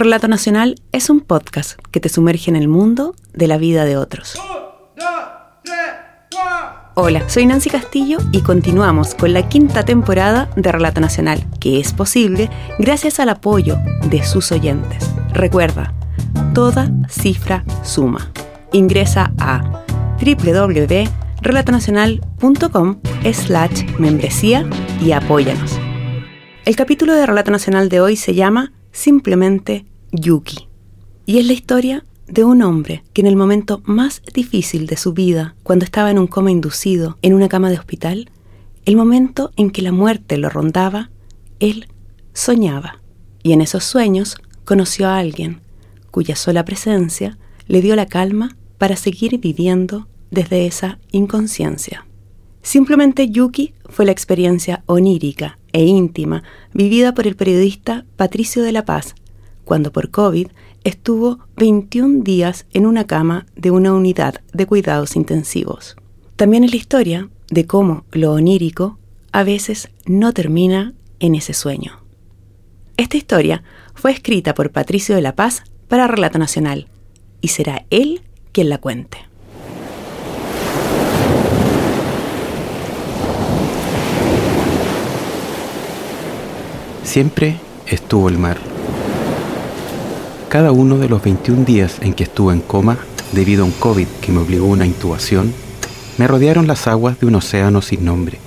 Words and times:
Relato 0.00 0.26
Nacional 0.28 0.76
es 0.92 1.10
un 1.10 1.20
podcast 1.20 1.78
que 1.90 2.00
te 2.00 2.08
sumerge 2.08 2.48
en 2.48 2.56
el 2.56 2.68
mundo 2.68 3.14
de 3.34 3.46
la 3.46 3.58
vida 3.58 3.84
de 3.84 3.98
otros. 3.98 4.34
Hola, 6.94 7.28
soy 7.28 7.44
Nancy 7.44 7.68
Castillo 7.68 8.16
y 8.32 8.40
continuamos 8.40 9.14
con 9.14 9.34
la 9.34 9.46
quinta 9.50 9.84
temporada 9.84 10.48
de 10.56 10.72
Relato 10.72 11.02
Nacional, 11.02 11.44
que 11.60 11.78
es 11.78 11.92
posible 11.92 12.48
gracias 12.78 13.20
al 13.20 13.28
apoyo 13.28 13.76
de 14.08 14.24
sus 14.24 14.50
oyentes. 14.52 15.10
Recuerda, 15.34 15.92
toda 16.54 16.90
cifra 17.10 17.62
suma. 17.82 18.32
Ingresa 18.72 19.34
a 19.38 19.84
www.relatonacional.com 20.18 23.00
slash 23.34 23.84
membresía 23.98 24.66
y 25.02 25.12
apóyanos. 25.12 25.78
El 26.64 26.74
capítulo 26.74 27.14
de 27.14 27.26
Relato 27.26 27.50
Nacional 27.50 27.90
de 27.90 28.00
hoy 28.00 28.16
se 28.16 28.34
llama 28.34 28.72
simplemente 28.92 29.89
Yuki 30.12 30.68
y 31.26 31.38
es 31.38 31.46
la 31.46 31.52
historia 31.52 32.04
de 32.26 32.44
un 32.44 32.62
hombre 32.62 33.04
que 33.12 33.20
en 33.20 33.26
el 33.26 33.36
momento 33.36 33.82
más 33.84 34.22
difícil 34.34 34.86
de 34.86 34.96
su 34.96 35.12
vida, 35.12 35.54
cuando 35.62 35.84
estaba 35.84 36.10
en 36.10 36.18
un 36.18 36.26
coma 36.26 36.50
inducido 36.50 37.18
en 37.22 37.34
una 37.34 37.48
cama 37.48 37.70
de 37.70 37.78
hospital, 37.78 38.30
el 38.84 38.96
momento 38.96 39.52
en 39.56 39.70
que 39.70 39.82
la 39.82 39.92
muerte 39.92 40.38
lo 40.38 40.48
rondaba, 40.48 41.10
él 41.58 41.86
soñaba. 42.32 43.00
Y 43.42 43.52
en 43.52 43.60
esos 43.60 43.84
sueños 43.84 44.36
conoció 44.64 45.08
a 45.08 45.18
alguien 45.18 45.60
cuya 46.10 46.36
sola 46.36 46.64
presencia 46.64 47.38
le 47.66 47.80
dio 47.80 47.94
la 47.94 48.06
calma 48.06 48.56
para 48.78 48.96
seguir 48.96 49.38
viviendo 49.38 50.08
desde 50.30 50.66
esa 50.66 50.98
inconsciencia. 51.12 52.06
Simplemente 52.62 53.30
Yuki 53.30 53.74
fue 53.88 54.04
la 54.04 54.12
experiencia 54.12 54.82
onírica 54.86 55.58
e 55.72 55.84
íntima 55.84 56.42
vivida 56.74 57.14
por 57.14 57.26
el 57.26 57.36
periodista 57.36 58.04
Patricio 58.16 58.62
de 58.62 58.72
la 58.72 58.84
Paz, 58.84 59.14
cuando 59.70 59.92
por 59.92 60.10
COVID 60.10 60.48
estuvo 60.82 61.38
21 61.56 62.24
días 62.24 62.66
en 62.72 62.86
una 62.86 63.06
cama 63.06 63.46
de 63.54 63.70
una 63.70 63.94
unidad 63.94 64.40
de 64.52 64.66
cuidados 64.66 65.14
intensivos. 65.14 65.94
También 66.34 66.64
es 66.64 66.72
la 66.72 66.76
historia 66.76 67.30
de 67.50 67.68
cómo 67.68 68.04
lo 68.10 68.32
onírico 68.32 68.98
a 69.30 69.44
veces 69.44 69.88
no 70.06 70.32
termina 70.32 70.92
en 71.20 71.36
ese 71.36 71.54
sueño. 71.54 72.00
Esta 72.96 73.16
historia 73.16 73.62
fue 73.94 74.10
escrita 74.10 74.54
por 74.54 74.72
Patricio 74.72 75.14
de 75.14 75.22
la 75.22 75.36
Paz 75.36 75.62
para 75.86 76.08
Relato 76.08 76.40
Nacional 76.40 76.88
y 77.40 77.46
será 77.46 77.86
él 77.90 78.22
quien 78.50 78.70
la 78.70 78.78
cuente. 78.78 79.18
Siempre 87.04 87.60
estuvo 87.86 88.28
el 88.28 88.36
mar 88.36 88.58
cada 90.50 90.72
uno 90.72 90.98
de 90.98 91.08
los 91.08 91.22
21 91.22 91.64
días 91.64 91.98
en 92.00 92.12
que 92.12 92.24
estuve 92.24 92.52
en 92.52 92.60
coma 92.60 92.98
debido 93.30 93.62
a 93.62 93.66
un 93.66 93.70
COVID 93.70 94.08
que 94.20 94.32
me 94.32 94.40
obligó 94.40 94.66
a 94.66 94.70
una 94.70 94.84
intubación, 94.84 95.54
me 96.18 96.26
rodearon 96.26 96.66
las 96.66 96.88
aguas 96.88 97.20
de 97.20 97.26
un 97.26 97.36
océano 97.36 97.80
sin 97.80 98.04
nombre, 98.04 98.40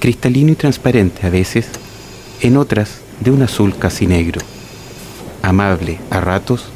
cristalino 0.00 0.52
y 0.52 0.54
transparente 0.54 1.26
a 1.26 1.30
veces, 1.30 1.68
en 2.40 2.56
otras 2.56 3.02
de 3.20 3.30
un 3.30 3.42
azul 3.42 3.76
casi 3.78 4.06
negro, 4.06 4.40
amable 5.42 6.00
a 6.08 6.18
ratos, 6.18 6.70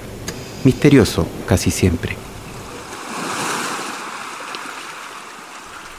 misterioso 0.64 1.26
casi 1.46 1.70
siempre. 1.70 2.14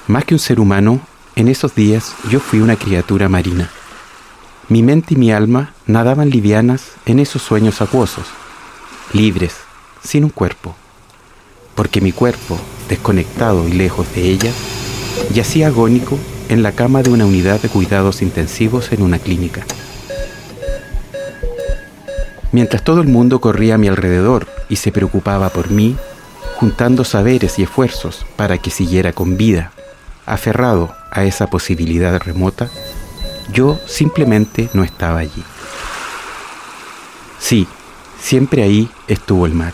Más 0.05 0.25
que 0.25 0.35
un 0.35 0.39
ser 0.39 0.59
humano, 0.59 1.01
en 1.35 1.47
esos 1.47 1.73
días 1.73 2.13
yo 2.29 2.39
fui 2.39 2.59
una 2.59 2.75
criatura 2.75 3.29
marina 3.29 3.71
mi 4.69 4.83
mente 4.83 5.13
y 5.13 5.17
mi 5.17 5.31
alma 5.31 5.73
nadaban 5.85 6.29
livianas 6.29 6.91
en 7.05 7.19
esos 7.19 7.41
sueños 7.41 7.81
acuosos, 7.81 8.25
libres, 9.13 9.55
sin 10.03 10.25
un 10.25 10.29
cuerpo, 10.29 10.75
porque 11.73 12.01
mi 12.01 12.11
cuerpo, 12.11 12.59
desconectado 12.89 13.67
y 13.67 13.71
lejos 13.71 14.13
de 14.13 14.29
ella, 14.29 14.51
yacía 15.33 15.67
agónico 15.67 16.19
en 16.49 16.63
la 16.63 16.73
cama 16.73 17.01
de 17.01 17.11
una 17.11 17.25
unidad 17.25 17.61
de 17.61 17.69
cuidados 17.69 18.21
intensivos 18.21 18.91
en 18.91 19.03
una 19.03 19.19
clínica. 19.19 19.65
Mientras 22.51 22.83
todo 22.83 23.01
el 23.01 23.07
mundo 23.07 23.39
corría 23.39 23.75
a 23.75 23.77
mi 23.77 23.87
alrededor 23.87 24.47
y 24.67 24.77
se 24.77 24.91
preocupaba 24.91 25.49
por 25.49 25.69
mí, 25.69 25.95
juntando 26.55 27.05
saberes 27.05 27.59
y 27.59 27.63
esfuerzos 27.63 28.25
para 28.35 28.57
que 28.57 28.69
siguiera 28.69 29.13
con 29.13 29.37
vida, 29.37 29.71
aferrado 30.25 30.93
a 31.11 31.23
esa 31.23 31.47
posibilidad 31.47 32.19
remota, 32.19 32.69
yo 33.51 33.79
simplemente 33.85 34.69
no 34.73 34.83
estaba 34.83 35.19
allí. 35.19 35.43
Sí, 37.39 37.67
siempre 38.19 38.63
ahí 38.63 38.89
estuvo 39.07 39.45
el 39.45 39.53
mar. 39.53 39.73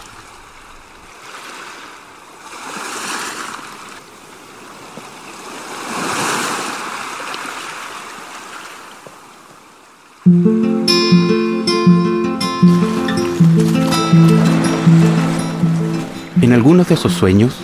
En 16.42 16.52
algunos 16.54 16.88
de 16.90 16.96
esos 16.96 17.14
sueños, 17.14 17.56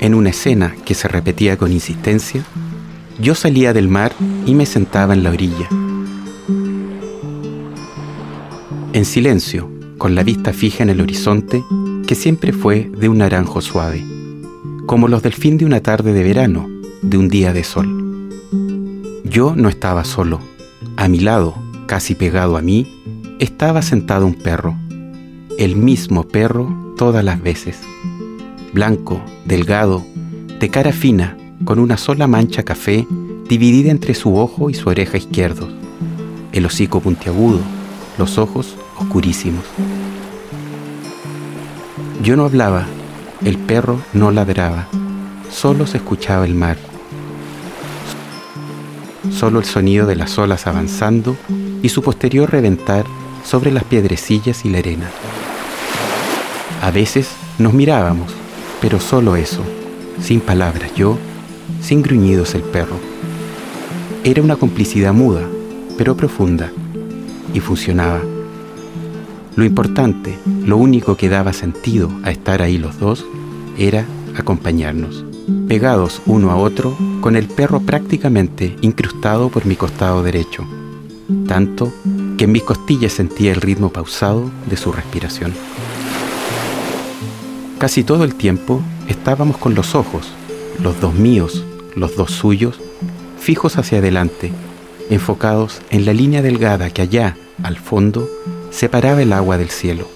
en 0.00 0.14
una 0.14 0.30
escena 0.30 0.74
que 0.84 0.94
se 0.94 1.08
repetía 1.08 1.56
con 1.56 1.72
insistencia, 1.72 2.44
yo 3.18 3.34
salía 3.34 3.72
del 3.72 3.88
mar 3.88 4.12
y 4.44 4.54
me 4.54 4.66
sentaba 4.66 5.14
en 5.14 5.22
la 5.22 5.30
orilla. 5.30 5.68
En 8.92 9.04
silencio, 9.04 9.70
con 9.98 10.14
la 10.14 10.22
vista 10.22 10.52
fija 10.52 10.82
en 10.82 10.90
el 10.90 11.00
horizonte, 11.00 11.64
que 12.06 12.14
siempre 12.14 12.52
fue 12.52 12.90
de 12.96 13.08
un 13.08 13.18
naranjo 13.18 13.60
suave, 13.60 14.04
como 14.86 15.08
los 15.08 15.22
del 15.22 15.32
fin 15.32 15.58
de 15.58 15.64
una 15.64 15.80
tarde 15.80 16.12
de 16.12 16.22
verano, 16.22 16.68
de 17.02 17.18
un 17.18 17.28
día 17.28 17.52
de 17.52 17.64
sol. 17.64 18.30
Yo 19.24 19.54
no 19.56 19.68
estaba 19.68 20.04
solo. 20.04 20.40
A 20.96 21.08
mi 21.08 21.20
lado, 21.20 21.54
casi 21.86 22.14
pegado 22.14 22.56
a 22.56 22.62
mí, 22.62 22.86
estaba 23.38 23.82
sentado 23.82 24.26
un 24.26 24.34
perro, 24.34 24.76
el 25.58 25.76
mismo 25.76 26.26
perro 26.26 26.94
todas 26.96 27.24
las 27.24 27.42
veces, 27.42 27.78
blanco, 28.72 29.20
delgado, 29.44 30.04
de 30.58 30.70
cara 30.70 30.92
fina, 30.92 31.36
con 31.64 31.78
una 31.78 31.96
sola 31.96 32.26
mancha 32.26 32.62
café 32.62 33.06
dividida 33.48 33.90
entre 33.90 34.14
su 34.14 34.36
ojo 34.36 34.70
y 34.70 34.74
su 34.74 34.88
oreja 34.88 35.16
izquierdos, 35.16 35.68
el 36.52 36.66
hocico 36.66 37.00
puntiagudo, 37.00 37.60
los 38.18 38.38
ojos 38.38 38.76
oscurísimos. 38.98 39.64
Yo 42.22 42.36
no 42.36 42.44
hablaba, 42.44 42.86
el 43.44 43.58
perro 43.58 44.00
no 44.12 44.30
ladraba, 44.30 44.88
solo 45.50 45.86
se 45.86 45.98
escuchaba 45.98 46.44
el 46.44 46.54
mar, 46.54 46.76
solo 49.30 49.58
el 49.58 49.64
sonido 49.64 50.06
de 50.06 50.16
las 50.16 50.38
olas 50.38 50.66
avanzando 50.66 51.36
y 51.82 51.88
su 51.88 52.02
posterior 52.02 52.50
reventar 52.50 53.04
sobre 53.44 53.70
las 53.70 53.84
piedrecillas 53.84 54.64
y 54.64 54.70
la 54.70 54.78
arena. 54.78 55.10
A 56.82 56.90
veces 56.90 57.30
nos 57.58 57.72
mirábamos, 57.72 58.32
pero 58.80 59.00
solo 59.00 59.36
eso, 59.36 59.62
sin 60.20 60.40
palabras 60.40 60.94
yo 60.94 61.16
sin 61.80 62.02
gruñidos 62.02 62.54
el 62.54 62.62
perro. 62.62 62.96
Era 64.24 64.42
una 64.42 64.56
complicidad 64.56 65.12
muda, 65.12 65.42
pero 65.96 66.16
profunda, 66.16 66.70
y 67.54 67.60
funcionaba. 67.60 68.20
Lo 69.54 69.64
importante, 69.64 70.36
lo 70.64 70.76
único 70.76 71.16
que 71.16 71.28
daba 71.28 71.52
sentido 71.52 72.10
a 72.24 72.30
estar 72.30 72.60
ahí 72.60 72.76
los 72.76 72.98
dos, 72.98 73.24
era 73.78 74.04
acompañarnos, 74.36 75.24
pegados 75.68 76.20
uno 76.26 76.50
a 76.50 76.56
otro, 76.56 76.96
con 77.20 77.36
el 77.36 77.46
perro 77.46 77.80
prácticamente 77.80 78.76
incrustado 78.82 79.48
por 79.48 79.64
mi 79.64 79.76
costado 79.76 80.22
derecho, 80.22 80.66
tanto 81.46 81.92
que 82.36 82.44
en 82.44 82.52
mis 82.52 82.64
costillas 82.64 83.12
sentía 83.12 83.52
el 83.52 83.60
ritmo 83.60 83.90
pausado 83.90 84.50
de 84.68 84.76
su 84.76 84.92
respiración. 84.92 85.52
Casi 87.78 88.04
todo 88.04 88.24
el 88.24 88.34
tiempo 88.34 88.80
estábamos 89.08 89.56
con 89.56 89.74
los 89.74 89.94
ojos 89.94 90.32
los 90.80 91.00
dos 91.00 91.14
míos, 91.14 91.64
los 91.94 92.16
dos 92.16 92.30
suyos, 92.30 92.80
fijos 93.38 93.76
hacia 93.76 93.98
adelante, 93.98 94.52
enfocados 95.10 95.80
en 95.90 96.04
la 96.04 96.12
línea 96.12 96.42
delgada 96.42 96.90
que 96.90 97.02
allá, 97.02 97.36
al 97.62 97.76
fondo, 97.76 98.28
separaba 98.70 99.22
el 99.22 99.32
agua 99.32 99.58
del 99.58 99.70
cielo. 99.70 100.08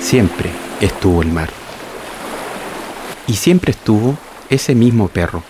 Siempre 0.00 0.50
estuvo 0.80 1.22
el 1.22 1.32
mar. 1.32 1.50
Y 3.26 3.34
siempre 3.34 3.70
estuvo 3.70 4.18
ese 4.50 4.74
mismo 4.74 5.08
perro. 5.08 5.42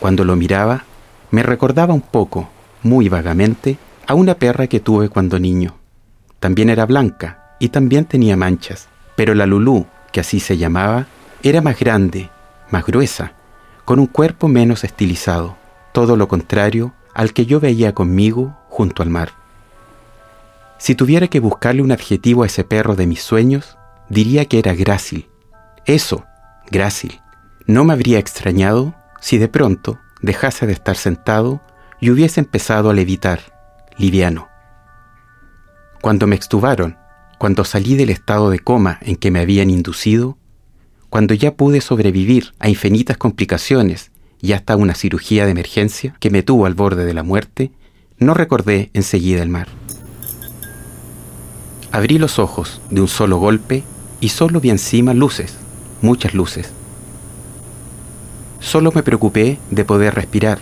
Cuando 0.00 0.24
lo 0.24 0.36
miraba, 0.36 0.84
me 1.30 1.42
recordaba 1.42 1.94
un 1.94 2.02
poco, 2.02 2.48
muy 2.82 3.08
vagamente, 3.08 3.78
a 4.06 4.14
una 4.14 4.34
perra 4.34 4.66
que 4.66 4.80
tuve 4.80 5.08
cuando 5.08 5.38
niño. 5.38 5.76
También 6.40 6.68
era 6.68 6.86
blanca 6.86 7.56
y 7.58 7.68
también 7.68 8.04
tenía 8.04 8.36
manchas, 8.36 8.88
pero 9.16 9.34
la 9.34 9.46
Lulú, 9.46 9.86
que 10.12 10.20
así 10.20 10.40
se 10.40 10.56
llamaba, 10.56 11.06
era 11.42 11.60
más 11.60 11.78
grande, 11.78 12.30
más 12.70 12.84
gruesa, 12.84 13.32
con 13.84 13.98
un 13.98 14.06
cuerpo 14.06 14.48
menos 14.48 14.84
estilizado, 14.84 15.56
todo 15.92 16.16
lo 16.16 16.28
contrario 16.28 16.92
al 17.14 17.32
que 17.32 17.46
yo 17.46 17.60
veía 17.60 17.94
conmigo 17.94 18.56
junto 18.68 19.02
al 19.02 19.10
mar. 19.10 19.32
Si 20.78 20.94
tuviera 20.94 21.28
que 21.28 21.40
buscarle 21.40 21.82
un 21.82 21.92
adjetivo 21.92 22.42
a 22.42 22.46
ese 22.46 22.64
perro 22.64 22.96
de 22.96 23.06
mis 23.06 23.22
sueños, 23.22 23.76
diría 24.08 24.46
que 24.46 24.58
era 24.58 24.74
grácil. 24.74 25.28
Eso, 25.84 26.24
grácil. 26.70 27.20
No 27.66 27.84
me 27.84 27.92
habría 27.92 28.18
extrañado 28.18 28.94
si 29.20 29.38
de 29.38 29.48
pronto 29.48 29.98
dejase 30.20 30.66
de 30.66 30.72
estar 30.72 30.96
sentado 30.96 31.60
y 32.00 32.10
hubiese 32.10 32.40
empezado 32.40 32.90
a 32.90 32.94
levitar, 32.94 33.40
liviano. 33.96 34.48
Cuando 36.00 36.26
me 36.26 36.34
extubaron, 36.34 36.98
cuando 37.42 37.64
salí 37.64 37.96
del 37.96 38.10
estado 38.10 38.50
de 38.50 38.60
coma 38.60 39.00
en 39.02 39.16
que 39.16 39.32
me 39.32 39.40
habían 39.40 39.68
inducido, 39.68 40.38
cuando 41.10 41.34
ya 41.34 41.56
pude 41.56 41.80
sobrevivir 41.80 42.54
a 42.60 42.68
infinitas 42.68 43.16
complicaciones 43.16 44.12
y 44.40 44.52
hasta 44.52 44.76
una 44.76 44.94
cirugía 44.94 45.44
de 45.44 45.50
emergencia 45.50 46.14
que 46.20 46.30
me 46.30 46.44
tuvo 46.44 46.66
al 46.66 46.74
borde 46.74 47.04
de 47.04 47.14
la 47.14 47.24
muerte, 47.24 47.72
no 48.16 48.32
recordé 48.32 48.90
enseguida 48.94 49.42
el 49.42 49.48
mar. 49.48 49.66
Abrí 51.90 52.18
los 52.18 52.38
ojos 52.38 52.80
de 52.90 53.00
un 53.00 53.08
solo 53.08 53.38
golpe 53.38 53.82
y 54.20 54.28
solo 54.28 54.60
vi 54.60 54.70
encima 54.70 55.12
luces, 55.12 55.56
muchas 56.00 56.34
luces. 56.34 56.70
Solo 58.60 58.92
me 58.94 59.02
preocupé 59.02 59.58
de 59.72 59.84
poder 59.84 60.14
respirar, 60.14 60.60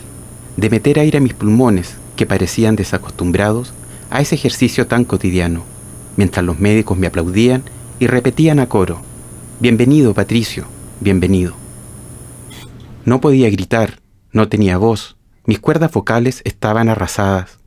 de 0.57 0.71
meter 0.71 0.99
aire 0.99 1.19
a 1.19 1.21
mis 1.21 1.35
pulmones 1.35 1.97
que 2.17 2.25
parecían 2.25 2.75
desacostumbrados 2.75 3.75
a 4.09 4.23
ese 4.23 4.35
ejercicio 4.35 4.87
tan 4.87 5.05
cotidiano, 5.05 5.63
mientras 6.21 6.45
los 6.45 6.61
médicos 6.61 6.99
me 6.99 7.07
aplaudían 7.07 7.63
y 7.99 8.07
repetían 8.07 8.59
a 8.59 8.69
coro, 8.69 9.01
Bienvenido, 9.59 10.13
Patricio, 10.13 10.67
bienvenido. 11.01 11.55
No 13.07 13.23
podía 13.23 13.49
gritar, 13.49 14.01
no 14.31 14.47
tenía 14.47 14.77
voz, 14.77 15.17
mis 15.47 15.61
cuerdas 15.61 15.91
vocales 15.91 16.43
estaban 16.45 16.91
arrasadas, 16.91 17.59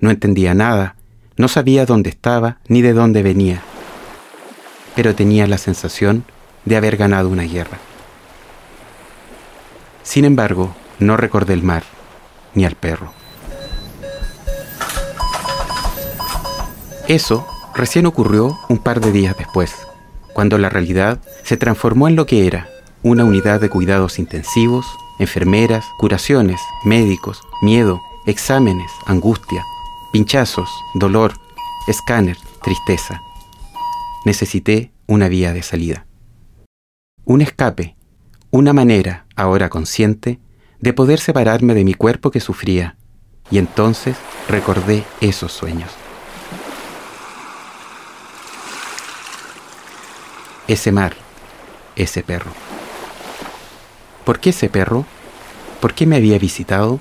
no 0.00 0.10
entendía 0.10 0.54
nada, 0.54 0.96
no 1.36 1.48
sabía 1.48 1.84
dónde 1.84 2.08
estaba 2.08 2.60
ni 2.66 2.80
de 2.80 2.94
dónde 2.94 3.22
venía, 3.22 3.60
pero 4.96 5.14
tenía 5.14 5.46
la 5.46 5.58
sensación 5.58 6.24
de 6.64 6.78
haber 6.78 6.96
ganado 6.96 7.28
una 7.28 7.42
guerra. 7.42 7.76
Sin 10.02 10.24
embargo, 10.24 10.74
no 10.98 11.18
recordé 11.18 11.52
el 11.52 11.62
mar, 11.62 11.82
ni 12.54 12.64
al 12.64 12.74
perro. 12.74 13.12
Eso 17.06 17.46
recién 17.78 18.06
ocurrió 18.06 18.58
un 18.68 18.78
par 18.78 19.00
de 19.00 19.12
días 19.12 19.36
después, 19.38 19.86
cuando 20.34 20.58
la 20.58 20.68
realidad 20.68 21.20
se 21.44 21.56
transformó 21.56 22.08
en 22.08 22.16
lo 22.16 22.26
que 22.26 22.46
era, 22.46 22.68
una 23.04 23.24
unidad 23.24 23.60
de 23.60 23.70
cuidados 23.70 24.18
intensivos, 24.18 24.84
enfermeras, 25.20 25.84
curaciones, 25.98 26.60
médicos, 26.84 27.40
miedo, 27.62 28.00
exámenes, 28.26 28.90
angustia, 29.06 29.64
pinchazos, 30.12 30.68
dolor, 30.94 31.34
escáner, 31.86 32.36
tristeza. 32.62 33.22
Necesité 34.24 34.92
una 35.06 35.28
vía 35.28 35.52
de 35.52 35.62
salida. 35.62 36.06
Un 37.24 37.42
escape, 37.42 37.96
una 38.50 38.72
manera, 38.72 39.26
ahora 39.36 39.68
consciente, 39.68 40.40
de 40.80 40.92
poder 40.92 41.20
separarme 41.20 41.74
de 41.74 41.84
mi 41.84 41.94
cuerpo 41.94 42.32
que 42.32 42.40
sufría, 42.40 42.96
y 43.52 43.58
entonces 43.58 44.16
recordé 44.48 45.04
esos 45.20 45.52
sueños. 45.52 45.90
Ese 50.68 50.92
mar, 50.92 51.14
ese 51.96 52.22
perro. 52.22 52.52
¿Por 54.24 54.38
qué 54.38 54.50
ese 54.50 54.68
perro? 54.68 55.06
¿Por 55.80 55.94
qué 55.94 56.06
me 56.06 56.16
había 56.16 56.38
visitado? 56.38 57.00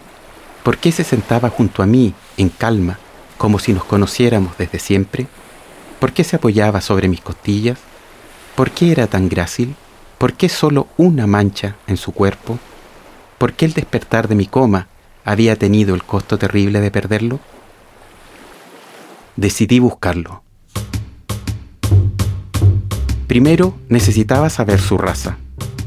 ¿Por 0.63 0.77
qué 0.77 0.93
se 0.93 1.03
sentaba 1.03 1.49
junto 1.49 1.83
a 1.83 1.85
mí 1.85 2.13
en 2.37 2.49
calma, 2.49 2.97
como 3.37 3.59
si 3.59 3.73
nos 3.73 3.83
conociéramos 3.83 4.57
desde 4.57 4.79
siempre? 4.79 5.27
¿Por 5.99 6.13
qué 6.13 6.23
se 6.23 6.37
apoyaba 6.37 6.79
sobre 6.79 7.09
mis 7.09 7.21
costillas? 7.21 7.77
¿Por 8.55 8.71
qué 8.71 8.91
era 8.91 9.07
tan 9.07 9.27
grácil? 9.27 9.75
¿Por 10.17 10.33
qué 10.33 10.47
solo 10.47 10.87
una 10.95 11.27
mancha 11.27 11.75
en 11.87 11.97
su 11.97 12.13
cuerpo? 12.13 12.57
¿Por 13.37 13.53
qué 13.53 13.65
el 13.65 13.73
despertar 13.73 14.29
de 14.29 14.35
mi 14.35 14.47
coma 14.47 14.87
había 15.25 15.57
tenido 15.57 15.93
el 15.93 16.03
costo 16.03 16.37
terrible 16.37 16.79
de 16.79 16.89
perderlo? 16.89 17.39
Decidí 19.35 19.79
buscarlo 19.79 20.46
Primero 23.27 23.75
necesitaba 23.89 24.49
saber 24.49 24.79
su 24.79 24.97
raza. 24.97 25.37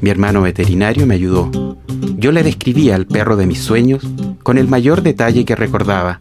Mi 0.03 0.11
hermano 0.11 0.43
veterinario 0.43 1.07
me 1.07 1.15
ayudó. 1.15 1.79
Yo 2.17 2.33
le 2.33 2.43
describía 2.43 2.95
al 2.95 3.07
perro 3.07 3.37
de 3.37 3.47
mis 3.47 3.61
sueños 3.61 4.07
con 4.43 4.59
el 4.59 4.69
mayor 4.69 5.03
detalle 5.03 5.47
que 5.47 5.57
recordaba 5.57 6.19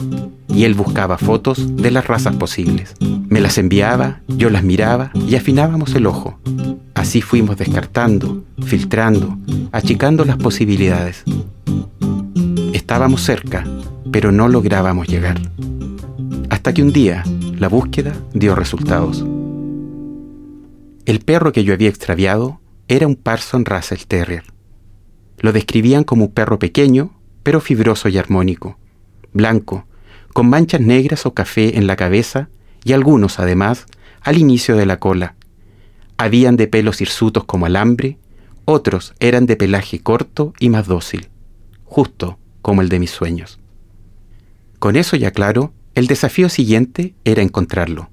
y 0.48 0.64
él 0.64 0.74
buscaba 0.74 1.18
fotos 1.18 1.76
de 1.76 1.92
las 1.92 2.08
razas 2.08 2.36
posibles. 2.38 2.94
Me 3.28 3.42
las 3.42 3.58
enviaba, 3.58 4.22
yo 4.28 4.50
las 4.50 4.64
miraba 4.64 5.12
y 5.14 5.36
afinábamos 5.36 5.94
el 5.96 6.08
ojo. 6.08 6.40
Así 6.96 7.22
fuimos 7.22 7.58
descartando, 7.58 8.44
filtrando, 8.66 9.38
achicando 9.72 10.26
las 10.26 10.38
posibilidades. 10.38 11.24
Estábamos 12.74 13.22
cerca, 13.22 13.66
pero 14.12 14.32
no 14.32 14.48
lográbamos 14.48 15.08
llegar. 15.08 15.40
Hasta 16.50 16.74
que 16.74 16.82
un 16.82 16.92
día 16.92 17.24
la 17.58 17.68
búsqueda 17.68 18.14
dio 18.34 18.56
resultados. 18.56 19.24
El 21.10 21.22
perro 21.22 21.52
que 21.52 21.64
yo 21.64 21.74
había 21.74 21.90
extraviado 21.90 22.62
era 22.88 23.08
un 23.08 23.16
Parson 23.16 23.66
Russell 23.66 24.04
Terrier. 24.08 24.44
Lo 25.40 25.52
describían 25.52 26.04
como 26.04 26.26
un 26.26 26.32
perro 26.32 26.60
pequeño, 26.60 27.20
pero 27.42 27.62
fibroso 27.62 28.10
y 28.10 28.20
armónico, 28.20 28.78
blanco, 29.34 29.88
con 30.34 30.48
manchas 30.48 30.82
negras 30.82 31.26
o 31.26 31.34
café 31.34 31.80
en 31.80 31.88
la 31.88 31.96
cabeza 31.96 32.50
y 32.84 32.94
algunos, 32.94 33.40
además, 33.40 33.88
al 34.22 34.38
inicio 34.38 34.78
de 34.78 34.86
la 34.86 35.00
cola. 35.00 35.34
Habían 36.18 36.58
de 36.58 36.68
pelos 36.68 37.02
hirsutos 37.02 37.44
como 37.44 37.66
alambre, 37.66 38.20
otros 38.66 39.16
eran 39.20 39.48
de 39.48 39.56
pelaje 39.56 40.02
corto 40.02 40.54
y 40.60 40.70
más 40.70 40.86
dócil, 40.86 41.30
justo 41.86 42.38
como 42.62 42.84
el 42.84 42.90
de 42.90 43.00
mis 43.00 43.10
sueños. 43.10 43.58
Con 44.78 44.96
eso 44.96 45.16
ya 45.16 45.32
claro, 45.32 45.74
el 45.96 46.06
desafío 46.06 46.50
siguiente 46.50 47.16
era 47.26 47.42
encontrarlo. 47.42 48.12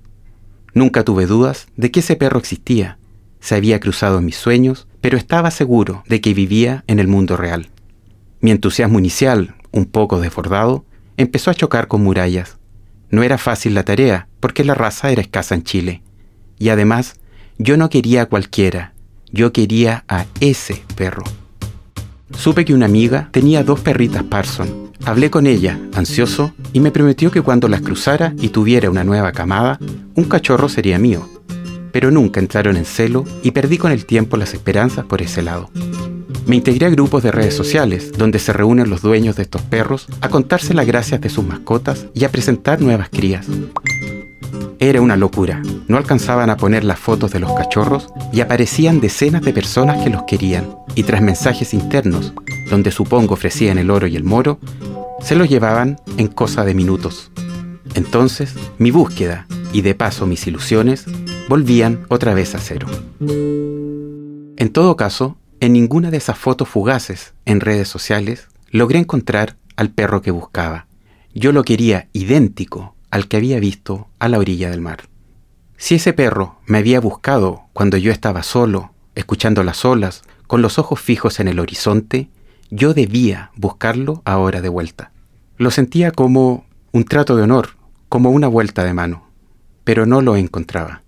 Nunca 0.77 1.05
tuve 1.05 1.25
dudas 1.25 1.69
de 1.79 1.91
que 1.91 2.01
ese 2.01 2.17
perro 2.17 2.39
existía. 2.39 2.99
Se 3.41 3.55
había 3.55 3.81
cruzado 3.81 4.19
en 4.19 4.27
mis 4.27 4.37
sueños, 4.37 4.87
pero 5.01 5.17
estaba 5.17 5.51
seguro 5.51 6.05
de 6.07 6.21
que 6.21 6.35
vivía 6.35 6.85
en 6.87 6.99
el 6.99 7.09
mundo 7.09 7.39
real. 7.39 7.71
Mi 8.41 8.51
entusiasmo 8.51 8.99
inicial, 8.99 9.55
un 9.73 9.87
poco 9.87 10.21
desbordado, 10.21 10.85
empezó 11.17 11.51
a 11.51 11.55
chocar 11.55 11.89
con 11.89 12.03
murallas. 12.03 12.59
No 13.09 13.23
era 13.23 13.39
fácil 13.39 13.73
la 13.73 13.85
tarea, 13.85 14.29
porque 14.39 14.65
la 14.65 14.75
raza 14.75 15.11
era 15.11 15.23
escasa 15.23 15.55
en 15.55 15.63
Chile. 15.63 16.03
Y 16.59 16.69
además, 16.69 17.15
yo 17.57 17.79
no 17.79 17.89
quería 17.89 18.21
a 18.21 18.27
cualquiera, 18.27 18.93
yo 19.33 19.55
quería 19.55 20.05
a 20.09 20.27
ese 20.41 20.85
perro. 20.95 21.25
Supe 22.37 22.67
que 22.67 22.75
una 22.75 22.85
amiga 22.85 23.31
tenía 23.33 23.65
dos 23.65 23.81
perritas 23.81 24.25
Parson 24.25 24.86
Hablé 25.05 25.31
con 25.31 25.47
ella, 25.47 25.79
ansioso, 25.95 26.53
y 26.73 26.81
me 26.81 26.91
prometió 26.91 27.31
que 27.31 27.43
cuando 27.43 27.69
las 27.69 27.81
cruzara 27.81 28.35
y 28.39 28.49
tuviera 28.49 28.91
una 28.91 29.05
nueva 29.05 29.33
camada, 29.33 29.79
un 30.15 30.25
cachorro 30.25 30.69
sería 30.69 30.99
mío. 30.99 31.29
Pero 31.93 32.11
nunca 32.11 32.41
entraron 32.41 32.77
en 32.77 32.85
celo 32.85 33.25
y 33.43 33.53
perdí 33.53 33.79
con 33.79 33.93
el 33.93 34.07
tiempo 34.07 34.37
las 34.37 34.55
esperanzas 34.55 35.05
por 35.05 35.23
ese 35.23 35.43
lado. 35.43 35.71
Me 36.47 36.57
integré 36.57 36.87
a 36.87 36.91
grupos 36.91 37.23
de 37.23 37.33
redes 37.33 37.55
sociales 37.55 38.13
donde 38.13 38.39
se 38.39 38.53
reúnen 38.53 38.89
los 38.89 39.03
dueños 39.03 39.37
de 39.37 39.43
estos 39.43 39.63
perros 39.63 40.07
a 40.21 40.29
contarse 40.29 40.75
las 40.75 40.87
gracias 40.87 41.21
de 41.21 41.29
sus 41.29 41.45
mascotas 41.45 42.07
y 42.15 42.25
a 42.25 42.31
presentar 42.31 42.81
nuevas 42.81 43.09
crías. 43.09 43.47
Era 44.79 45.01
una 45.01 45.17
locura. 45.17 45.63
No 45.89 45.97
alcanzaban 45.97 46.51
a 46.51 46.59
poner 46.59 46.85
las 46.85 46.99
fotos 46.99 47.31
de 47.31 47.41
los 47.41 47.53
cachorros 47.55 48.09
y 48.33 48.41
aparecían 48.41 49.01
decenas 49.01 49.41
de 49.43 49.55
personas 49.55 50.05
que 50.05 50.11
los 50.11 50.25
querían. 50.25 50.77
Y 50.95 51.05
tras 51.05 51.23
mensajes 51.23 51.73
internos, 51.73 52.35
donde 52.71 52.91
supongo 52.91 53.35
ofrecían 53.35 53.79
el 53.79 53.91
oro 53.91 54.07
y 54.07 54.17
el 54.17 54.25
moro, 54.25 54.59
se 55.21 55.35
los 55.35 55.49
llevaban 55.49 55.97
en 56.19 56.29
cosa 56.29 56.65
de 56.65 56.75
minutos. 56.75 57.31
Entonces, 57.95 58.55
mi 58.79 58.91
búsqueda 58.91 59.47
y 59.73 59.81
de 59.81 59.95
paso 59.95 60.27
mis 60.27 60.47
ilusiones 60.47 61.07
volvían 61.49 62.05
otra 62.09 62.35
vez 62.35 62.55
a 62.55 62.59
cero. 62.59 62.87
En 63.21 64.71
todo 64.73 64.97
caso, 64.97 65.39
en 65.61 65.73
ninguna 65.73 66.11
de 66.11 66.19
esas 66.19 66.37
fotos 66.37 66.69
fugaces 66.69 67.33
en 67.47 67.61
redes 67.61 67.89
sociales 67.89 68.49
logré 68.71 68.99
encontrar 68.99 69.57
al 69.77 69.91
perro 69.91 70.21
que 70.21 70.31
buscaba. 70.31 70.87
Yo 71.35 71.53
lo 71.53 71.65
quería 71.65 72.09
idéntico 72.13 72.96
al 73.17 73.29
que 73.29 73.39
había 73.39 73.59
visto 73.59 74.09
a 74.19 74.29
la 74.29 74.39
orilla 74.39 74.71
del 74.71 74.83
mar. 74.83 75.09
Si 75.79 75.95
ese 75.95 76.13
perro 76.13 76.61
me 76.67 76.79
había 76.79 77.01
buscado 77.01 77.63
cuando 77.73 77.97
yo 77.97 78.13
estaba 78.13 78.43
solo, 78.43 78.93
escuchando 79.15 79.65
las 79.65 79.87
olas, 79.87 80.23
con 80.47 80.61
los 80.61 80.79
ojos 80.79 81.01
fijos 81.01 81.41
en 81.41 81.49
el 81.49 81.59
horizonte, 81.59 82.29
yo 82.71 82.93
debía 82.93 83.53
buscarlo 83.57 84.21
ahora 84.27 84.61
de 84.61 84.69
vuelta. 84.69 85.13
Lo 85.57 85.71
sentía 85.71 86.11
como 86.11 86.67
un 86.93 87.05
trato 87.05 87.37
de 87.37 87.45
honor, 87.45 87.71
como 88.11 88.31
una 88.31 88.49
vuelta 88.49 88.85
de 88.85 88.93
mano, 88.93 89.31
pero 89.83 90.05
no 90.05 90.21
lo 90.21 90.37
encontraba. 90.37 91.03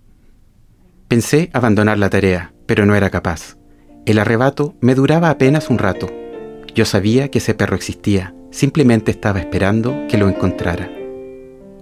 Pensé 1.07 1.51
abandonar 1.53 1.99
la 1.99 2.09
tarea, 2.09 2.53
pero 2.65 2.87
no 2.87 2.95
era 2.95 3.11
capaz. 3.11 3.55
El 4.07 4.17
arrebato 4.17 4.73
me 4.81 4.95
duraba 4.95 5.29
apenas 5.29 5.69
un 5.69 5.77
rato. 5.77 6.09
Yo 6.73 6.85
sabía 6.85 7.29
que 7.29 7.37
ese 7.37 7.53
perro 7.53 7.75
existía, 7.75 8.33
simplemente 8.49 9.11
estaba 9.11 9.39
esperando 9.39 10.07
que 10.09 10.17
lo 10.17 10.27
encontrara. 10.27 10.98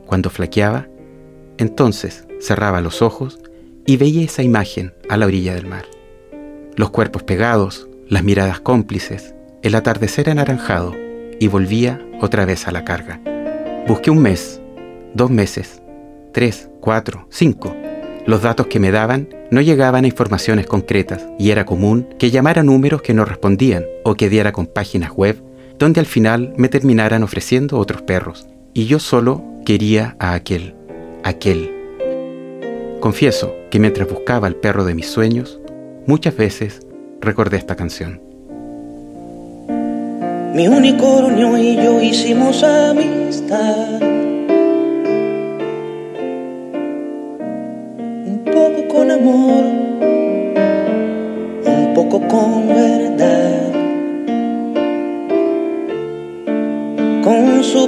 Cuando 0.08 0.30
flaqueaba, 0.30 0.88
Entonces 1.60 2.26
cerraba 2.40 2.82
los 2.82 3.02
ojos 3.02 3.40
y 3.86 3.98
veía 3.98 4.24
esa 4.24 4.44
imagen 4.44 4.94
a 5.10 5.18
la 5.18 5.26
orilla 5.26 5.56
del 5.56 5.66
mar. 5.66 5.86
Los 6.76 6.92
cuerpos 6.92 7.24
pegados, 7.24 7.88
las 8.08 8.24
miradas 8.24 8.60
cómplices, 8.60 9.34
el 9.64 9.76
atardecer 9.76 10.30
anaranjado 10.30 10.94
y 11.40 11.48
volvía 11.48 12.00
otra 12.22 12.46
vez 12.46 12.68
a 12.68 12.72
la 12.72 12.86
carga. 12.86 13.20
Busqué 13.88 14.12
un 14.12 14.22
mes, 14.22 14.62
dos 15.14 15.32
meses, 15.32 15.82
tres, 16.32 16.70
cuatro, 16.80 17.28
cinco. 17.30 17.76
Los 18.26 18.44
datos 18.44 18.68
que 18.68 18.80
me 18.80 18.92
daban 18.92 19.30
no 19.50 19.62
llegaban 19.62 20.04
a 20.04 20.08
informaciones 20.08 20.68
concretas 20.68 21.26
y 21.40 21.50
era 21.50 21.66
común 21.66 22.10
que 22.20 22.30
llamara 22.30 22.64
números 22.64 23.02
que 23.02 23.14
no 23.14 23.26
respondían 23.26 23.86
o 24.04 24.16
que 24.16 24.30
diera 24.30 24.52
con 24.52 24.68
páginas 24.68 25.12
web 25.12 25.42
donde 25.80 26.00
al 26.00 26.06
final 26.06 26.54
me 26.58 26.70
terminaran 26.70 27.24
ofreciendo 27.24 27.78
otros 27.78 28.02
perros. 28.02 28.48
Y 28.78 28.86
yo 28.86 29.00
solo 29.00 29.42
quería 29.66 30.16
a 30.20 30.36
aquel, 30.36 30.76
aquel. 31.24 31.72
Confieso 33.00 33.56
que 33.72 33.80
mientras 33.80 34.08
buscaba 34.08 34.46
al 34.46 34.54
perro 34.54 34.86
de 34.86 34.94
mis 34.94 35.08
sueños, 35.08 35.60
muchas 36.06 36.38
veces 36.38 36.86
recordé 37.20 37.58
esta 37.58 37.76
canción. 37.76 38.22
Mi 40.54 40.68
unicornio 40.68 41.58
y 41.58 41.76
yo 41.78 42.00
hicimos 42.00 42.64
amistad. 42.64 44.00
Un 48.28 48.44
poco 48.46 48.88
con 48.90 49.10
amor, 49.10 49.87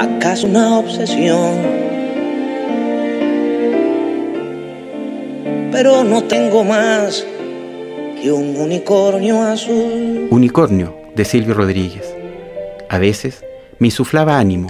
acaso 0.00 0.46
una 0.46 0.78
obsesión. 0.78 1.58
Pero 5.72 6.04
no 6.04 6.24
tengo 6.24 6.64
más 6.64 7.26
que 8.20 8.32
un 8.32 8.56
unicornio 8.56 9.42
azul. 9.42 10.28
Unicornio 10.30 10.96
de 11.14 11.24
Silvio 11.24 11.54
Rodríguez. 11.54 12.14
A 12.88 12.98
veces 12.98 13.44
me 13.78 13.88
insuflaba 13.88 14.38
ánimo, 14.38 14.68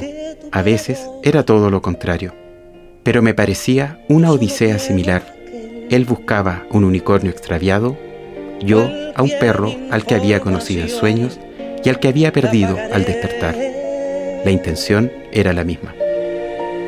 a 0.52 0.62
veces 0.62 1.08
era 1.22 1.44
todo 1.44 1.70
lo 1.70 1.80
contrario. 1.80 2.34
Pero 3.02 3.22
me 3.22 3.34
parecía 3.34 4.04
una 4.08 4.30
odisea 4.30 4.78
similar. 4.78 5.22
Él 5.90 6.04
buscaba 6.04 6.64
un 6.70 6.84
unicornio 6.84 7.30
extraviado, 7.30 7.96
yo 8.60 8.88
a 9.14 9.22
un 9.22 9.30
perro 9.40 9.74
al 9.90 10.04
que 10.04 10.14
había 10.14 10.40
conocido 10.40 10.82
en 10.82 10.90
sueños 10.90 11.40
y 11.82 11.88
al 11.88 11.98
que 11.98 12.08
había 12.08 12.32
perdido 12.32 12.76
al 12.92 13.04
despertar. 13.04 13.79
La 14.44 14.50
intención 14.50 15.12
era 15.32 15.52
la 15.52 15.64
misma. 15.64 15.94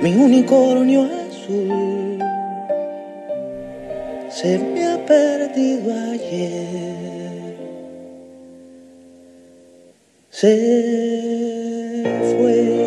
Mi 0.01 0.15
unicornio 0.15 1.03
azul 1.05 2.19
se 4.31 4.59
me 4.59 4.87
ha 4.87 5.05
perdido 5.05 5.93
ayer. 6.13 7.57
Se 10.31 12.03
fue. 12.37 12.83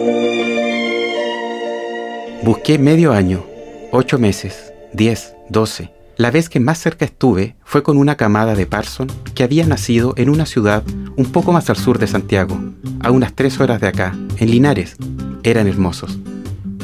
Busqué 2.41 2.79
medio 2.79 3.11
año, 3.13 3.45
ocho 3.91 4.17
meses, 4.17 4.73
diez, 4.93 5.35
doce. 5.49 5.94
La 6.17 6.31
vez 6.31 6.47
que 6.47 6.61
más 6.61 6.79
cerca 6.79 7.03
estuve 7.03 7.57
fue 7.65 7.83
con 7.83 7.97
una 7.97 8.15
camada 8.15 8.55
de 8.55 8.65
Parson 8.65 9.07
que 9.33 9.43
había 9.43 9.65
nacido 9.65 10.13
en 10.15 10.29
una 10.29 10.45
ciudad 10.45 10.81
un 11.17 11.25
poco 11.25 11.51
más 11.51 11.69
al 11.69 11.75
sur 11.75 11.99
de 11.99 12.07
Santiago, 12.07 12.57
a 13.01 13.11
unas 13.11 13.33
tres 13.33 13.59
horas 13.59 13.81
de 13.81 13.87
acá, 13.87 14.17
en 14.37 14.49
Linares. 14.49 14.95
Eran 15.43 15.67
hermosos, 15.67 16.17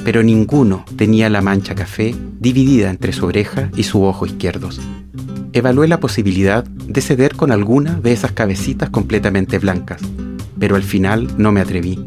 pero 0.03 0.21
ninguno 0.21 0.83
tenía 0.97 1.29
la 1.29 1.41
mancha 1.41 1.75
café 1.75 2.13
dividida 2.41 2.89
entre 2.89 3.13
su 3.13 3.25
oreja 3.25 3.69
y 3.77 3.83
su 3.83 4.03
ojo 4.03 4.25
izquierdos. 4.25 4.81
Evalué 5.53 5.87
la 5.87 6.01
posibilidad 6.01 6.65
de 6.65 7.01
ceder 7.01 7.37
con 7.37 7.53
alguna 7.53 7.93
de 8.01 8.11
esas 8.11 8.33
cabecitas 8.33 8.89
completamente 8.89 9.59
blancas, 9.59 10.01
pero 10.59 10.75
al 10.75 10.83
final 10.83 11.29
no 11.37 11.53
me 11.53 11.61
atreví. 11.61 11.97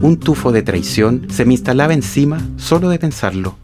Un 0.00 0.18
tufo 0.18 0.50
de 0.50 0.62
traición 0.62 1.28
se 1.30 1.44
me 1.44 1.54
instalaba 1.54 1.94
encima 1.94 2.40
solo 2.56 2.88
de 2.88 2.98
pensarlo. 2.98 3.56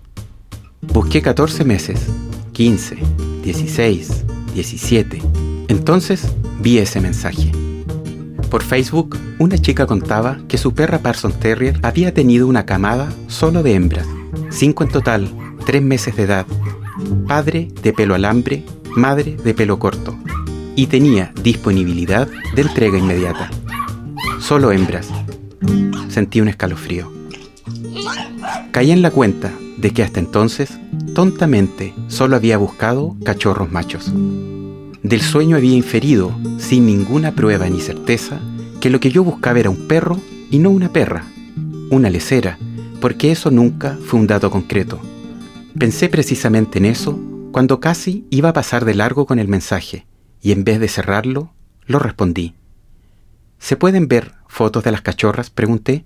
Busqué 0.81 1.23
14 1.23 1.65
meses, 1.65 2.07
15, 2.53 2.97
16, 3.43 4.25
17. 4.55 5.23
Entonces 5.69 6.33
vi 6.61 6.79
ese 6.79 7.01
mensaje. 7.01 7.51
Por 8.51 8.63
Facebook, 8.63 9.19
una 9.39 9.57
chica 9.57 9.87
contaba 9.87 10.39
que 10.49 10.59
su 10.59 10.75
perra 10.75 10.99
Parson 10.99 11.33
Terrier 11.33 11.81
había 11.83 12.13
tenido 12.13 12.47
una 12.47 12.67
camada 12.67 13.11
solo 13.27 13.63
de 13.63 13.75
hembras, 13.75 14.07
cinco 14.51 14.85
en 14.85 14.91
total, 14.91 15.31
tres 15.65 15.81
meses 15.81 16.15
de 16.17 16.25
edad, 16.25 16.47
padre 17.27 17.69
de 17.83 17.95
pelo 17.95 18.15
alambre, 18.15 18.65
madre 18.95 19.37
de 19.43 19.55
pelo 19.55 19.79
corto, 19.79 20.19
y 20.77 20.89
tenía 20.89 21.33
disponibilidad 21.43 22.29
de 22.55 22.63
entrega 22.63 22.99
inmediata. 22.99 23.51
Solo 24.39 24.73
hembras. 24.73 25.09
Sentí 26.09 26.43
un 26.43 26.49
escalofrío. 26.49 27.11
Caí 28.71 28.91
en 28.91 29.01
la 29.01 29.11
cuenta 29.11 29.51
de 29.79 29.93
que 29.93 30.03
hasta 30.03 30.21
entonces, 30.21 30.79
tontamente, 31.15 31.95
solo 32.09 32.37
había 32.37 32.57
buscado 32.57 33.17
cachorros 33.25 33.71
machos. 33.71 34.13
Del 35.03 35.21
sueño 35.21 35.57
había 35.57 35.75
inferido, 35.75 36.33
sin 36.59 36.87
ninguna 36.87 37.33
prueba 37.33 37.69
ni 37.69 37.81
certeza, 37.81 38.41
que 38.81 38.91
lo 38.91 39.01
que 39.01 39.11
yo 39.11 39.25
buscaba 39.25 39.59
era 39.59 39.71
un 39.71 39.89
perro 39.89 40.21
y 40.51 40.59
no 40.59 40.71
una 40.71 40.93
perra, 40.93 41.25
una 41.91 42.09
lecera, 42.09 42.59
porque 43.01 43.33
eso 43.33 43.51
nunca 43.51 43.99
fue 44.05 44.21
un 44.21 44.27
dato 44.27 44.51
concreto. 44.51 45.01
Pensé 45.79 46.09
precisamente 46.09 46.79
en 46.79 46.87
eso 46.87 47.19
cuando 47.51 47.81
casi 47.81 48.27
iba 48.31 48.51
a 48.51 48.53
pasar 48.55 48.85
de 48.85 48.95
largo 48.95 49.27
con 49.27 49.39
el 49.39 49.49
mensaje, 49.49 50.07
y 50.41 50.53
en 50.53 50.65
vez 50.65 50.81
de 50.81 50.89
cerrarlo, 50.89 51.53
lo 51.85 51.99
respondí. 51.99 52.55
¿Se 53.59 53.77
pueden 53.77 54.09
ver 54.09 54.33
fotos 54.49 54.83
de 54.85 54.91
las 54.91 55.03
cachorras? 55.03 55.51
pregunté. 55.51 56.05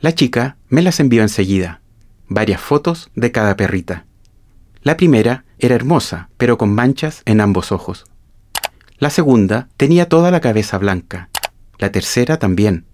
La 0.00 0.14
chica 0.14 0.58
me 0.68 0.82
las 0.82 1.00
envió 1.00 1.22
enseguida, 1.22 1.79
varias 2.30 2.60
fotos 2.60 3.10
de 3.14 3.32
cada 3.32 3.56
perrita. 3.56 4.06
La 4.82 4.96
primera 4.96 5.44
era 5.58 5.74
hermosa, 5.74 6.30
pero 6.38 6.56
con 6.56 6.72
manchas 6.72 7.22
en 7.26 7.42
ambos 7.42 7.72
ojos. 7.72 8.06
La 8.98 9.10
segunda 9.10 9.68
tenía 9.76 10.08
toda 10.08 10.30
la 10.30 10.40
cabeza 10.40 10.78
blanca. 10.78 11.28
La 11.78 11.92
tercera 11.92 12.38
también. 12.38 12.86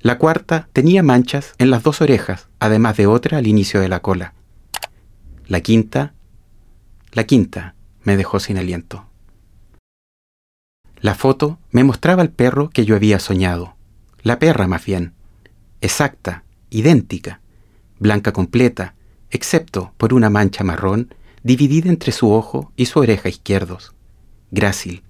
La 0.00 0.18
cuarta 0.18 0.68
tenía 0.72 1.02
manchas 1.02 1.54
en 1.58 1.70
las 1.70 1.84
dos 1.84 2.00
orejas, 2.00 2.48
además 2.58 2.96
de 2.96 3.06
otra 3.06 3.38
al 3.38 3.46
inicio 3.46 3.80
de 3.80 3.88
la 3.88 4.00
cola. 4.00 4.34
La 5.46 5.60
quinta... 5.60 6.12
La 7.12 7.24
quinta 7.24 7.74
me 8.02 8.16
dejó 8.16 8.40
sin 8.40 8.58
aliento. 8.58 9.06
La 10.98 11.14
foto 11.14 11.58
me 11.70 11.84
mostraba 11.84 12.22
el 12.22 12.30
perro 12.30 12.70
que 12.70 12.84
yo 12.84 12.96
había 12.96 13.20
soñado. 13.20 13.76
La 14.22 14.38
perra 14.38 14.66
más 14.66 14.84
bien. 14.84 15.14
Exacta, 15.80 16.44
idéntica, 16.70 17.41
blanca 18.02 18.32
completa, 18.32 18.94
excepto 19.30 19.92
por 19.96 20.12
una 20.12 20.28
mancha 20.28 20.64
marrón 20.64 21.14
dividida 21.44 21.88
entre 21.88 22.12
su 22.12 22.32
ojo 22.32 22.72
y 22.76 22.86
su 22.86 22.98
oreja 22.98 23.28
izquierdos. 23.28 23.94
Grácil, 24.50 25.02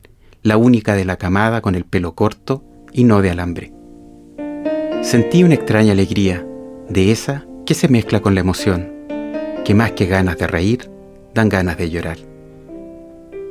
la 0.42 0.58
única 0.58 0.94
de 0.94 1.04
la 1.04 1.16
camada 1.16 1.62
con 1.62 1.74
el 1.74 1.84
pelo 1.84 2.14
corto 2.14 2.62
y 2.92 3.04
no 3.04 3.22
de 3.22 3.30
alambre. 3.30 3.72
Sentí 5.02 5.42
una 5.42 5.54
extraña 5.54 5.92
alegría, 5.92 6.46
de 6.88 7.10
esa 7.10 7.46
que 7.64 7.74
se 7.74 7.88
mezcla 7.88 8.20
con 8.20 8.34
la 8.34 8.40
emoción, 8.40 8.92
que 9.64 9.74
más 9.74 9.92
que 9.92 10.06
ganas 10.06 10.36
de 10.36 10.46
reír, 10.46 10.90
dan 11.34 11.48
ganas 11.48 11.78
de 11.78 11.90
llorar. 11.90 12.18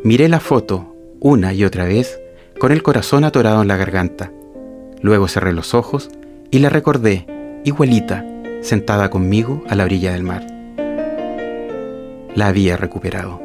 Miré 0.03 0.29
la 0.29 0.39
foto 0.39 0.95
una 1.19 1.53
y 1.53 1.65
otra 1.65 1.85
vez 1.85 2.21
con 2.59 2.71
el 2.71 2.83
corazón 2.83 3.23
atorado 3.23 3.61
en 3.63 3.67
la 3.67 3.77
garganta. 3.77 4.31
Luego 5.01 5.27
cerré 5.27 5.51
los 5.51 5.73
ojos 5.73 6.09
y 6.51 6.59
la 6.59 6.69
recordé, 6.69 7.25
igualita, 7.65 8.25
sentada 8.61 9.09
conmigo 9.09 9.63
a 9.69 9.75
la 9.75 9.83
orilla 9.83 10.13
del 10.13 10.23
mar 10.23 10.61
la 12.35 12.47
había 12.47 12.77
recuperado. 12.77 13.41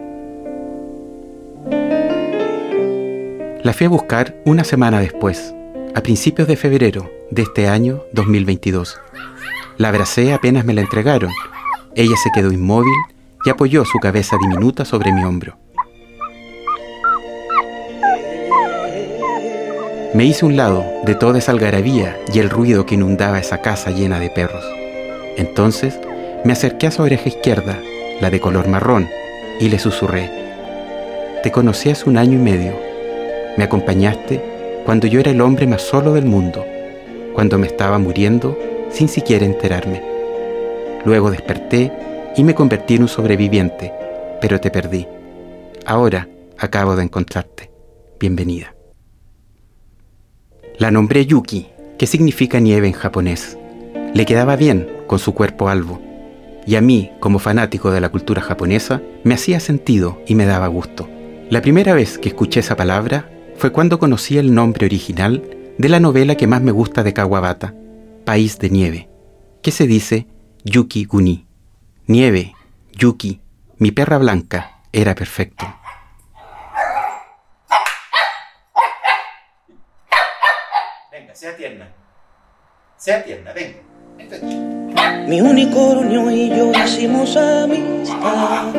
La 3.63 3.73
fui 3.73 3.87
a 3.87 3.91
buscar 3.91 4.37
una 4.45 4.65
semana 4.65 5.01
después, 5.01 5.55
a 5.95 6.01
principios 6.03 6.47
de 6.47 6.57
febrero 6.57 7.11
de 7.31 7.43
este 7.43 7.69
año 7.69 8.05
2022. 8.13 9.01
La 9.77 9.89
abracé 9.89 10.33
apenas 10.33 10.65
me 10.65 10.75
la 10.75 10.83
entregaron, 10.83 11.33
Ella 11.95 12.17
se 12.23 12.31
quedó 12.31 12.53
inmóvil 12.53 12.93
y 13.45 13.51
apoyó 13.51 13.85
su 13.87 13.99
cabeza 13.99 14.37
diminuta 14.41 14.85
sobre 14.85 15.13
mi 15.13 15.25
hombro. 15.25 15.57
Me 20.13 20.25
hice 20.25 20.45
un 20.45 20.57
lado 20.57 20.85
de 21.05 21.15
toda 21.15 21.39
esa 21.39 21.53
algarabía 21.53 22.19
y 22.33 22.39
el 22.39 22.51
ruido 22.51 22.87
que 22.87 22.95
inundaba 22.95 23.39
esa 23.39 23.63
casa 23.63 23.91
llena 23.91 24.21
de 24.21 24.31
perros. 24.31 24.65
Entonces 25.37 25.99
me 26.45 26.53
acerqué 26.53 26.87
a 26.87 26.91
su 26.91 27.03
oreja 27.03 27.29
izquierda, 27.29 27.79
la 28.21 28.31
de 28.31 28.41
color 28.41 28.69
marrón, 28.69 29.09
y 29.61 29.69
le 29.69 29.79
susurré. 29.79 30.31
Te 31.43 31.53
conocí 31.53 31.91
hace 31.91 32.09
un 32.09 32.19
año 32.19 32.39
y 32.39 32.43
medio. 32.43 32.73
Me 33.57 33.65
acompañaste 33.65 34.43
cuando 34.85 35.07
yo 35.07 35.21
era 35.21 35.31
el 35.31 35.41
hombre 35.41 35.67
más 35.67 35.83
solo 35.83 36.13
del 36.13 36.25
mundo, 36.25 36.65
cuando 37.35 37.59
me 37.59 37.67
estaba 37.67 37.99
muriendo 37.99 38.59
sin 38.91 39.09
siquiera 39.09 39.45
enterarme. 39.45 40.03
Luego 41.05 41.31
desperté 41.31 41.93
y 42.37 42.45
me 42.45 42.55
convertí 42.55 42.95
en 42.95 43.03
un 43.03 43.09
sobreviviente, 43.09 43.93
pero 44.41 44.61
te 44.61 44.71
perdí. 44.71 45.07
Ahora 45.85 46.29
acabo 46.59 46.97
de 46.97 47.05
encontrarte. 47.05 47.71
Bienvenida. 48.19 48.75
La 50.79 50.91
nombré 50.91 51.27
Yuki, 51.27 51.69
que 51.99 52.07
significa 52.07 52.61
nieve 52.61 52.87
en 52.87 52.93
japonés. 52.93 53.57
Le 54.15 54.27
quedaba 54.27 54.57
bien 54.57 54.96
con 55.07 55.19
su 55.19 55.35
cuerpo 55.35 55.69
albo, 55.69 56.01
y 56.67 56.75
a 56.77 56.81
mí, 56.81 57.13
como 57.21 57.39
fanático 57.39 57.91
de 57.91 58.01
la 58.01 58.09
cultura 58.09 58.43
japonesa, 58.43 59.01
me 59.23 59.35
hacía 59.35 59.61
sentido 59.61 60.21
y 60.27 60.35
me 60.35 60.47
daba 60.47 60.67
gusto. 60.67 61.09
La 61.49 61.63
primera 61.63 61.95
vez 61.95 62.19
que 62.19 62.29
escuché 62.29 62.61
esa 62.61 62.77
palabra 62.77 63.31
fue 63.57 63.71
cuando 63.71 63.99
conocí 63.99 64.37
el 64.37 64.53
nombre 64.53 64.87
original 64.87 65.43
de 65.79 65.89
la 65.89 66.01
novela 66.01 66.35
que 66.35 66.47
más 66.47 66.63
me 66.63 66.73
gusta 66.73 67.03
de 67.05 67.13
Kawabata, 67.13 67.75
País 68.25 68.59
de 68.59 68.71
Nieve, 68.71 69.09
que 69.63 69.71
se 69.71 69.87
dice 69.87 70.27
Yuki 70.65 71.05
Guni. 71.05 71.47
Nieve, 72.09 72.55
Yuki, 72.93 73.41
mi 73.79 73.93
perra 73.93 74.19
blanca, 74.19 74.81
era 74.93 75.15
perfecto. 75.15 75.67
sea 81.37 81.55
tierna. 81.55 81.89
Sea 82.97 83.23
tierna, 83.23 83.53
venga. 83.53 83.86
Mi 85.29 85.41
unicornio 85.41 86.31
y 86.31 86.49
yo 86.51 86.73
hicimos 86.73 87.37
amistad. 87.37 88.75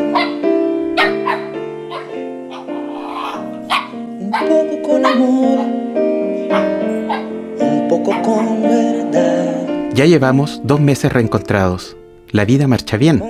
Un 4.20 4.32
poco 4.32 4.82
con 4.82 5.06
amor, 5.06 5.60
un 7.60 7.88
poco 7.90 8.22
con 8.22 8.64
verdad. 8.64 9.68
Ya 9.94 10.06
llevamos 10.06 10.62
dos 10.64 10.80
meses 10.80 11.12
reencontrados. 11.12 11.96
La 12.32 12.46
vida 12.46 12.68
marcha 12.68 12.98
bien, 12.98 13.22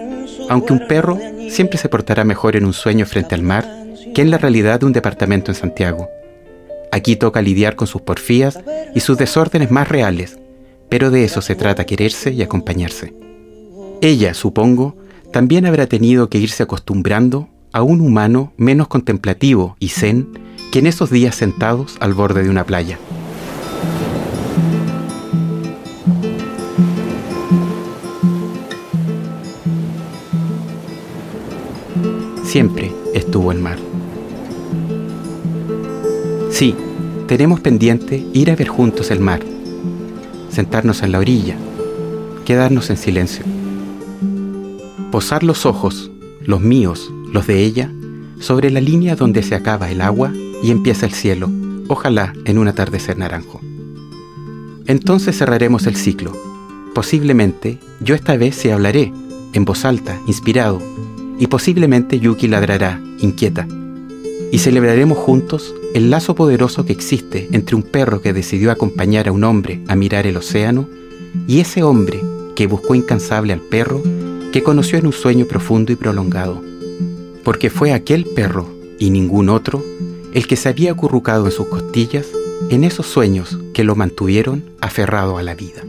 aunque 0.49 0.73
un 0.73 0.87
perro 0.87 1.19
siempre 1.49 1.77
se 1.77 1.89
portará 1.89 2.23
mejor 2.23 2.55
en 2.55 2.65
un 2.65 2.73
sueño 2.73 3.05
frente 3.05 3.35
al 3.35 3.41
mar 3.41 3.67
que 4.13 4.21
en 4.21 4.31
la 4.31 4.37
realidad 4.37 4.79
de 4.79 4.85
un 4.85 4.93
departamento 4.93 5.51
en 5.51 5.55
Santiago. 5.55 6.07
Aquí 6.91 7.15
toca 7.15 7.41
lidiar 7.41 7.75
con 7.75 7.87
sus 7.87 8.01
porfías 8.01 8.59
y 8.95 9.01
sus 9.01 9.17
desórdenes 9.17 9.71
más 9.71 9.89
reales, 9.89 10.39
pero 10.89 11.11
de 11.11 11.23
eso 11.23 11.41
se 11.41 11.55
trata 11.55 11.85
quererse 11.85 12.31
y 12.31 12.41
acompañarse. 12.41 13.13
Ella, 14.01 14.33
supongo, 14.33 14.95
también 15.31 15.65
habrá 15.65 15.87
tenido 15.87 16.29
que 16.29 16.37
irse 16.37 16.63
acostumbrando 16.63 17.49
a 17.71 17.81
un 17.81 18.01
humano 18.01 18.53
menos 18.57 18.87
contemplativo 18.87 19.75
y 19.79 19.89
zen 19.89 20.27
que 20.71 20.79
en 20.79 20.87
esos 20.87 21.09
días 21.09 21.35
sentados 21.35 21.97
al 21.99 22.13
borde 22.13 22.43
de 22.43 22.49
una 22.49 22.65
playa. 22.65 22.97
Siempre 32.43 32.91
estuvo 33.13 33.51
el 33.51 33.59
mar. 33.59 33.77
Sí, 36.49 36.75
tenemos 37.27 37.59
pendiente 37.59 38.25
ir 38.33 38.49
a 38.49 38.55
ver 38.55 38.67
juntos 38.67 39.11
el 39.11 39.19
mar, 39.19 39.41
sentarnos 40.57 41.03
en 41.03 41.11
la 41.11 41.19
orilla, 41.19 41.55
quedarnos 42.43 42.89
en 42.89 42.97
silencio, 42.97 43.45
posar 45.11 45.43
los 45.43 45.67
ojos, 45.67 46.09
los 46.41 46.61
míos, 46.61 47.13
los 47.31 47.45
de 47.45 47.63
ella, 47.63 47.91
sobre 48.39 48.71
la 48.71 48.81
línea 48.81 49.15
donde 49.15 49.43
se 49.43 49.53
acaba 49.53 49.91
el 49.91 50.01
agua 50.01 50.33
y 50.63 50.71
empieza 50.71 51.05
el 51.05 51.13
cielo, 51.13 51.47
ojalá 51.89 52.33
en 52.45 52.57
un 52.57 52.67
atardecer 52.67 53.19
naranjo. 53.19 53.61
Entonces 54.87 55.37
cerraremos 55.37 55.85
el 55.85 55.95
ciclo. 55.95 56.35
Posiblemente 56.95 57.77
yo 57.99 58.15
esta 58.15 58.35
vez 58.35 58.55
se 58.55 58.73
hablaré, 58.73 59.13
en 59.53 59.63
voz 59.63 59.85
alta, 59.85 60.19
inspirado, 60.25 60.81
y 61.37 61.45
posiblemente 61.45 62.19
Yuki 62.19 62.47
ladrará, 62.47 62.99
inquieta 63.19 63.67
y 64.51 64.57
celebraremos 64.57 65.19
juntos 65.19 65.75
el 65.93 66.09
lazo 66.09 66.35
poderoso 66.35 66.85
que 66.85 66.93
existe 66.93 67.47
entre 67.51 67.75
un 67.75 67.83
perro 67.83 68.21
que 68.21 68.33
decidió 68.33 68.71
acompañar 68.71 69.27
a 69.27 69.31
un 69.31 69.43
hombre 69.43 69.81
a 69.87 69.95
mirar 69.95 70.27
el 70.27 70.37
océano 70.37 70.87
y 71.47 71.59
ese 71.59 71.83
hombre 71.83 72.21
que 72.55 72.67
buscó 72.67 72.95
incansable 72.95 73.53
al 73.53 73.61
perro 73.61 74.01
que 74.51 74.63
conoció 74.63 74.97
en 74.97 75.07
un 75.07 75.13
sueño 75.13 75.45
profundo 75.45 75.91
y 75.91 75.95
prolongado. 75.95 76.61
Porque 77.43 77.69
fue 77.69 77.93
aquel 77.93 78.25
perro 78.25 78.69
y 78.99 79.09
ningún 79.09 79.49
otro 79.49 79.83
el 80.33 80.47
que 80.47 80.55
se 80.55 80.69
había 80.69 80.91
acurrucado 80.91 81.45
en 81.45 81.51
sus 81.51 81.67
costillas 81.67 82.27
en 82.69 82.83
esos 82.83 83.05
sueños 83.05 83.57
que 83.73 83.83
lo 83.83 83.95
mantuvieron 83.95 84.63
aferrado 84.81 85.37
a 85.37 85.43
la 85.43 85.55
vida. 85.55 85.83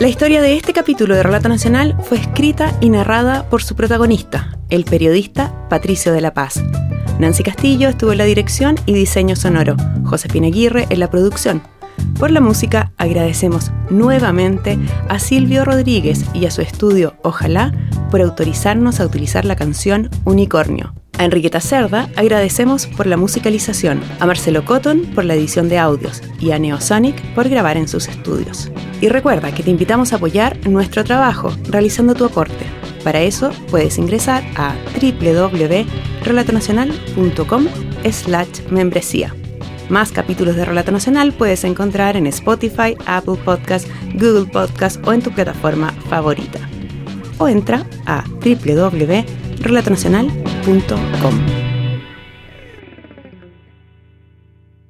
La 0.00 0.08
historia 0.08 0.40
de 0.40 0.56
este 0.56 0.72
capítulo 0.72 1.14
de 1.14 1.22
Relato 1.22 1.50
Nacional 1.50 1.94
fue 2.02 2.16
escrita 2.16 2.74
y 2.80 2.88
narrada 2.88 3.50
por 3.50 3.62
su 3.62 3.76
protagonista, 3.76 4.58
el 4.70 4.86
periodista 4.86 5.68
Patricio 5.68 6.14
de 6.14 6.22
la 6.22 6.32
Paz. 6.32 6.64
Nancy 7.18 7.42
Castillo 7.42 7.90
estuvo 7.90 8.12
en 8.12 8.16
la 8.16 8.24
dirección 8.24 8.76
y 8.86 8.94
diseño 8.94 9.36
sonoro, 9.36 9.76
Josefina 10.06 10.46
Aguirre 10.46 10.86
en 10.88 11.00
la 11.00 11.10
producción. 11.10 11.62
Por 12.18 12.30
la 12.30 12.40
música 12.40 12.94
agradecemos 12.96 13.72
nuevamente 13.90 14.78
a 15.10 15.18
Silvio 15.18 15.66
Rodríguez 15.66 16.24
y 16.32 16.46
a 16.46 16.50
su 16.50 16.62
estudio 16.62 17.16
Ojalá 17.22 17.70
por 18.10 18.22
autorizarnos 18.22 19.00
a 19.00 19.04
utilizar 19.04 19.44
la 19.44 19.56
canción 19.56 20.08
Unicornio. 20.24 20.94
A 21.20 21.24
Enriqueta 21.24 21.60
Cerda 21.60 22.10
agradecemos 22.16 22.86
por 22.86 23.06
la 23.06 23.18
musicalización, 23.18 24.00
a 24.20 24.26
Marcelo 24.26 24.64
Cotton 24.64 25.02
por 25.14 25.26
la 25.26 25.34
edición 25.34 25.68
de 25.68 25.78
audios 25.78 26.22
y 26.40 26.52
a 26.52 26.58
Neosonic 26.58 27.20
por 27.34 27.50
grabar 27.50 27.76
en 27.76 27.88
sus 27.88 28.08
estudios. 28.08 28.72
Y 29.02 29.10
recuerda 29.10 29.52
que 29.52 29.62
te 29.62 29.68
invitamos 29.68 30.14
a 30.14 30.16
apoyar 30.16 30.56
nuestro 30.66 31.04
trabajo 31.04 31.54
realizando 31.68 32.14
tu 32.14 32.24
aporte. 32.24 32.64
Para 33.04 33.20
eso 33.20 33.50
puedes 33.70 33.98
ingresar 33.98 34.42
a 34.56 34.74
www.relatonacional.com 34.98 37.66
slash 38.10 38.62
membresía. 38.70 39.36
Más 39.90 40.12
capítulos 40.12 40.56
de 40.56 40.64
Relato 40.64 40.90
Nacional 40.90 41.34
puedes 41.34 41.64
encontrar 41.64 42.16
en 42.16 42.28
Spotify, 42.28 42.96
Apple 43.04 43.36
Podcast, 43.44 43.86
Google 44.14 44.46
Podcast 44.50 45.06
o 45.06 45.12
en 45.12 45.20
tu 45.20 45.30
plataforma 45.32 45.92
favorita. 46.08 46.60
O 47.36 47.46
entra 47.46 47.84
a 48.06 48.24
www.relatonacional.com 48.42 50.49
www.radiomaría.com. 50.60 51.69